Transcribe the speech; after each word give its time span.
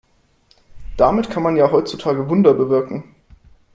Damit 0.97 1.29
kann 1.29 1.43
man 1.43 1.57
ja 1.57 1.69
heutzutage 1.71 2.27
Wunder 2.27 2.55
bewirken. 2.55 3.03